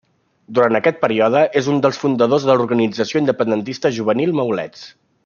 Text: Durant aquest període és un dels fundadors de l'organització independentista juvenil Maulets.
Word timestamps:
Durant 0.59 0.77
aquest 0.79 0.97
període 1.01 1.43
és 1.61 1.69
un 1.75 1.77
dels 1.87 2.01
fundadors 2.05 2.47
de 2.51 2.55
l'organització 2.61 3.23
independentista 3.25 3.93
juvenil 3.99 4.35
Maulets. 4.41 4.87